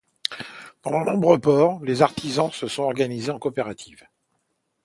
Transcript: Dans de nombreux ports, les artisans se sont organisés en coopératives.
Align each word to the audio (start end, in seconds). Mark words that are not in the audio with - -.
Dans 0.81 0.99
de 1.01 1.11
nombreux 1.11 1.37
ports, 1.37 1.79
les 1.85 2.01
artisans 2.01 2.51
se 2.51 2.67
sont 2.67 2.81
organisés 2.81 3.29
en 3.29 3.37
coopératives. 3.37 4.03